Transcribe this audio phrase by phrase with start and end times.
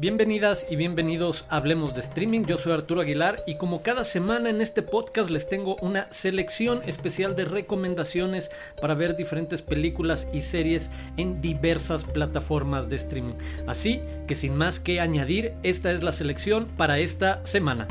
[0.00, 4.48] Bienvenidas y bienvenidos a Hablemos de Streaming, yo soy Arturo Aguilar y como cada semana
[4.48, 8.50] en este podcast les tengo una selección especial de recomendaciones
[8.80, 13.34] para ver diferentes películas y series en diversas plataformas de streaming.
[13.66, 17.86] Así que sin más que añadir, esta es la selección para esta semana.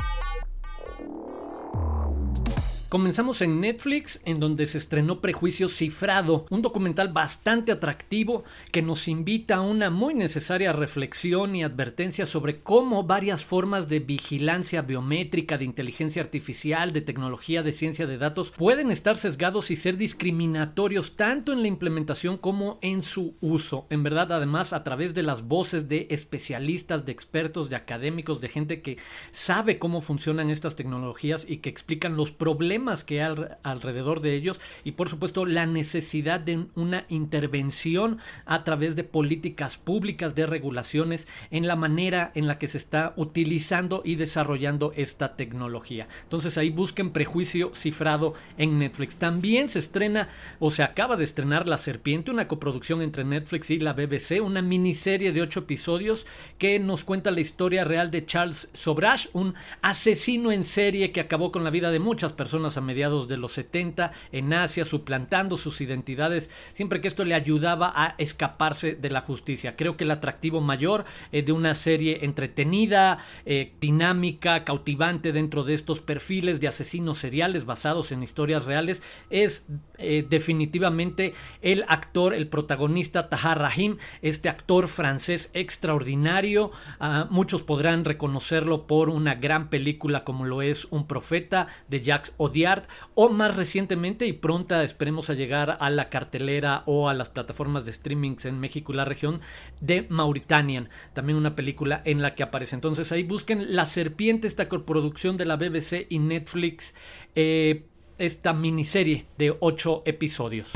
[2.90, 9.06] Comenzamos en Netflix, en donde se estrenó Prejuicio Cifrado, un documental bastante atractivo que nos
[9.06, 15.56] invita a una muy necesaria reflexión y advertencia sobre cómo varias formas de vigilancia biométrica,
[15.56, 21.14] de inteligencia artificial, de tecnología de ciencia de datos pueden estar sesgados y ser discriminatorios
[21.14, 23.86] tanto en la implementación como en su uso.
[23.90, 28.48] En verdad, además, a través de las voces de especialistas, de expertos, de académicos, de
[28.48, 28.98] gente que
[29.30, 34.58] sabe cómo funcionan estas tecnologías y que explican los problemas que hay alrededor de ellos
[34.84, 41.28] y por supuesto la necesidad de una intervención a través de políticas públicas de regulaciones
[41.50, 46.08] en la manera en la que se está utilizando y desarrollando esta tecnología.
[46.22, 49.16] Entonces ahí busquen prejuicio cifrado en Netflix.
[49.16, 50.28] También se estrena
[50.58, 54.62] o se acaba de estrenar La Serpiente, una coproducción entre Netflix y la BBC, una
[54.62, 56.26] miniserie de ocho episodios
[56.58, 61.52] que nos cuenta la historia real de Charles Sobrash, un asesino en serie que acabó
[61.52, 65.80] con la vida de muchas personas a mediados de los 70 en Asia, suplantando sus
[65.80, 69.76] identidades, siempre que esto le ayudaba a escaparse de la justicia.
[69.76, 75.74] Creo que el atractivo mayor eh, de una serie entretenida, eh, dinámica, cautivante dentro de
[75.74, 79.66] estos perfiles de asesinos seriales basados en historias reales es
[79.98, 86.70] eh, definitivamente el actor, el protagonista Tahar Rahim, este actor francés extraordinario.
[86.98, 92.32] Ah, muchos podrán reconocerlo por una gran película como lo es Un Profeta de Jacques
[92.60, 97.28] Audiard o más recientemente y pronta esperemos a llegar a la cartelera o a las
[97.28, 99.40] plataformas de streamings en México y la región
[99.80, 102.74] de Mauritanian, también una película en la que aparece.
[102.74, 106.94] Entonces ahí busquen La Serpiente, esta coproducción de la BBC y Netflix,
[107.34, 107.86] eh,
[108.18, 110.70] esta miniserie de ocho episodios.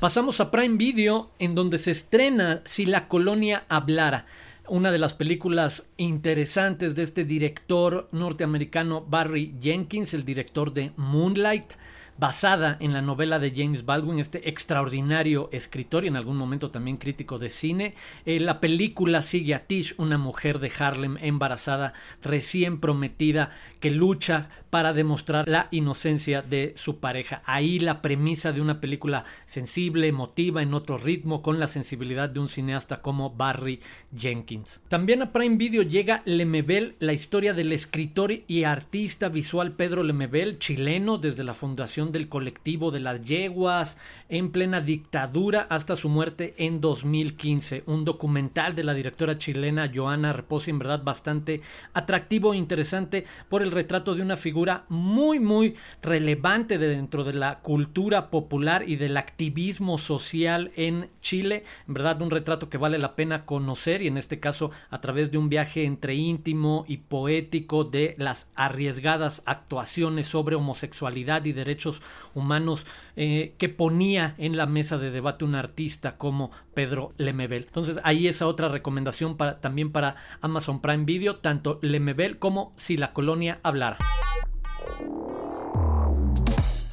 [0.00, 4.26] Pasamos a Prime Video, en donde se estrena Si la colonia hablara
[4.68, 11.72] una de las películas interesantes de este director norteamericano Barry Jenkins, el director de Moonlight,
[12.18, 16.96] basada en la novela de James Baldwin, este extraordinario escritor y en algún momento también
[16.96, 17.94] crítico de cine.
[18.24, 23.50] Eh, la película sigue a Tish, una mujer de Harlem embarazada, recién prometida,
[23.80, 27.42] que lucha para demostrar la inocencia de su pareja.
[27.44, 32.40] Ahí la premisa de una película sensible, emotiva, en otro ritmo, con la sensibilidad de
[32.40, 33.80] un cineasta como Barry
[34.16, 34.80] Jenkins.
[34.88, 40.58] También a Prime Video llega Lemebel, la historia del escritor y artista visual Pedro Lemebel,
[40.58, 43.96] chileno, desde la fundación del colectivo de las yeguas,
[44.28, 47.84] en plena dictadura hasta su muerte en 2015.
[47.86, 53.62] Un documental de la directora chilena Joana Reposi, en verdad bastante atractivo e interesante por
[53.62, 59.16] el retrato de una figura muy, muy relevante dentro de la cultura popular y del
[59.16, 61.64] activismo social en Chile.
[61.88, 65.30] En verdad, un retrato que vale la pena conocer y en este caso a través
[65.30, 72.02] de un viaje entre íntimo y poético de las arriesgadas actuaciones sobre homosexualidad y derechos
[72.34, 72.86] humanos
[73.16, 77.64] eh, que ponía en la mesa de debate un artista como Pedro Lemebel.
[77.66, 82.96] Entonces ahí esa otra recomendación para, también para Amazon Prime Video, tanto Lemebel como Si
[82.96, 83.98] la colonia hablara.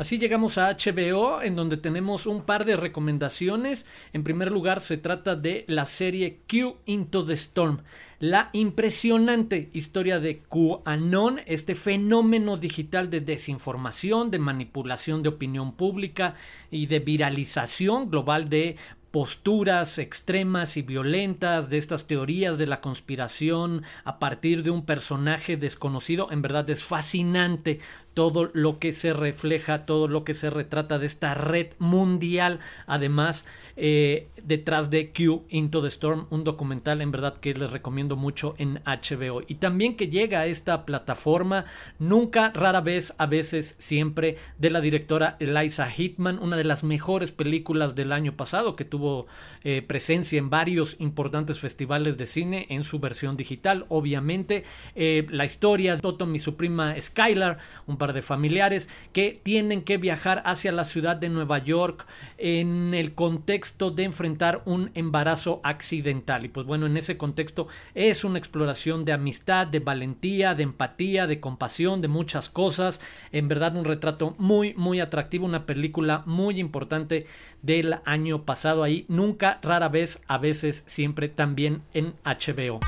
[0.03, 3.85] Así llegamos a HBO, en donde tenemos un par de recomendaciones.
[4.11, 7.83] En primer lugar, se trata de la serie Q Into the Storm.
[8.19, 16.35] La impresionante historia de QAnon, este fenómeno digital de desinformación, de manipulación de opinión pública
[16.69, 18.75] y de viralización global de
[19.13, 25.55] posturas extremas y violentas de estas teorías de la conspiración a partir de un personaje
[25.55, 27.79] desconocido, en verdad es fascinante
[28.13, 33.45] todo lo que se refleja, todo lo que se retrata de esta red mundial, además
[33.75, 38.53] eh, detrás de Q Into the Storm, un documental en verdad que les recomiendo mucho
[38.57, 39.41] en HBO.
[39.47, 41.65] Y también que llega a esta plataforma,
[41.97, 47.31] nunca, rara vez, a veces, siempre, de la directora Eliza Hitman, una de las mejores
[47.31, 49.25] películas del año pasado que tuvo
[49.63, 53.85] eh, presencia en varios importantes festivales de cine en su versión digital.
[53.89, 57.57] Obviamente, eh, la historia de Totom y su prima Skylar,
[57.87, 62.05] un de familiares que tienen que viajar hacia la ciudad de Nueva York
[62.37, 66.43] en el contexto de enfrentar un embarazo accidental.
[66.43, 71.27] Y pues bueno, en ese contexto es una exploración de amistad, de valentía, de empatía,
[71.27, 72.99] de compasión, de muchas cosas.
[73.31, 77.27] En verdad un retrato muy, muy atractivo, una película muy importante
[77.61, 78.83] del año pasado.
[78.83, 82.79] Ahí, nunca, rara vez, a veces, siempre también en HBO.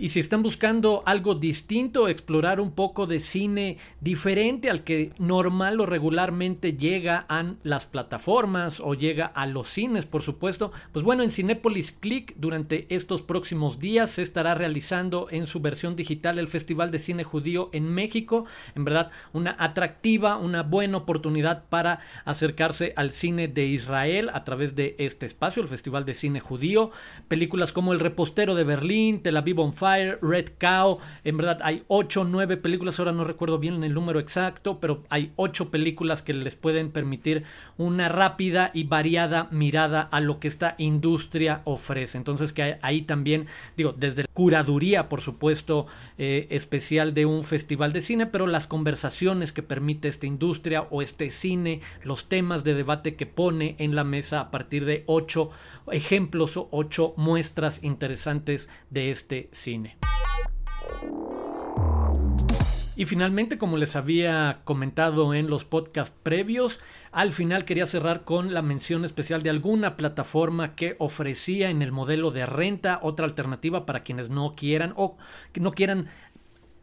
[0.00, 5.80] Y si están buscando algo distinto, explorar un poco de cine diferente al que normal
[5.80, 11.24] o regularmente llega a las plataformas o llega a los cines, por supuesto, pues bueno,
[11.24, 16.46] en Cinepolis Click durante estos próximos días se estará realizando en su versión digital el
[16.46, 18.44] Festival de Cine Judío en México.
[18.76, 24.76] En verdad, una atractiva, una buena oportunidad para acercarse al cine de Israel a través
[24.76, 26.92] de este espacio, el Festival de Cine Judío.
[27.26, 30.98] Películas como El Repostero de Berlín, Tel Aviv on Fire, Red Cow.
[31.24, 35.04] En verdad hay 8 o 9 películas, ahora no recuerdo bien el número exacto, pero
[35.08, 37.44] hay 8 películas que les pueden permitir
[37.76, 42.18] una rápida y variada mirada a lo que esta industria ofrece.
[42.18, 43.46] Entonces que ahí también,
[43.76, 45.86] digo, desde la curaduría, por supuesto,
[46.18, 51.02] eh, especial de un festival de cine, pero las conversaciones que permite esta industria o
[51.02, 55.50] este cine, los temas de debate que pone en la mesa a partir de 8
[55.92, 59.98] ejemplos o 8 muestras interesantes de este cine.
[62.98, 66.80] Y finalmente, como les había comentado en los podcasts previos,
[67.12, 71.92] al final quería cerrar con la mención especial de alguna plataforma que ofrecía en el
[71.92, 75.16] modelo de renta otra alternativa para quienes no quieran o
[75.54, 76.08] no quieran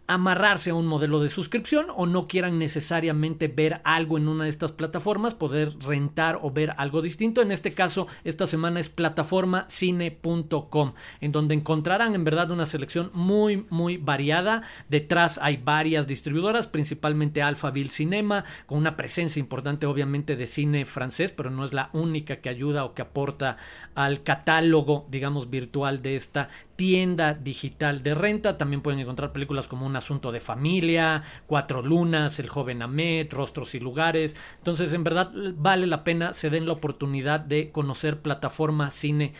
[0.07, 4.51] amarrarse a un modelo de suscripción o no quieran necesariamente ver algo en una de
[4.51, 7.41] estas plataformas, poder rentar o ver algo distinto.
[7.41, 13.65] En este caso, esta semana es plataformacine.com, en donde encontrarán en verdad una selección muy,
[13.69, 14.61] muy variada.
[14.89, 21.31] Detrás hay varias distribuidoras, principalmente Alphaville Cinema, con una presencia importante obviamente de cine francés,
[21.31, 23.57] pero no es la única que ayuda o que aporta
[23.95, 28.57] al catálogo, digamos, virtual de esta tienda digital de renta.
[28.57, 33.75] También pueden encontrar películas como Un asunto de familia, Cuatro lunas, El joven Amet, Rostros
[33.75, 34.35] y lugares.
[34.57, 39.33] Entonces, en verdad vale la pena, se den la oportunidad de conocer plataforma cine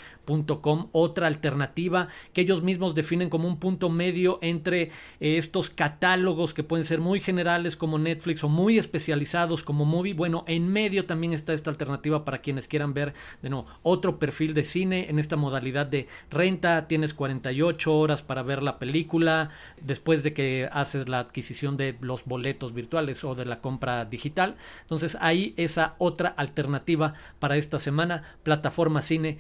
[0.92, 4.84] otra alternativa que ellos mismos definen como un punto medio entre
[5.20, 10.14] eh, estos catálogos que pueden ser muy generales como Netflix o muy especializados como Movie.
[10.14, 14.64] Bueno, en medio también está esta alternativa para quienes quieran ver de otro perfil de
[14.64, 16.88] cine en esta modalidad de renta.
[16.88, 19.50] Tienes 48 horas para ver la película
[19.82, 24.58] después de que haces la adquisición de los boletos virtuales o de la compra digital.
[24.82, 29.40] Entonces ahí esa otra alternativa para esta semana, plataforma cine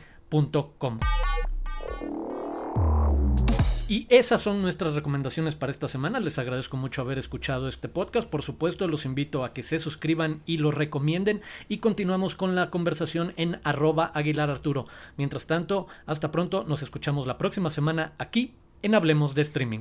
[3.95, 6.19] y esas son nuestras recomendaciones para esta semana.
[6.19, 8.29] Les agradezco mucho haber escuchado este podcast.
[8.29, 11.41] Por supuesto, los invito a que se suscriban y lo recomienden.
[11.69, 14.85] Y continuamos con la conversación en arroba Aguilar Arturo.
[15.15, 16.65] Mientras tanto, hasta pronto.
[16.67, 19.79] Nos escuchamos la próxima semana aquí en Hablemos de Streaming.